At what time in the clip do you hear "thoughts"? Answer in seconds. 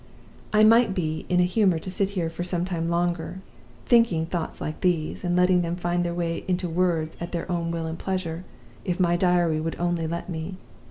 4.25-4.59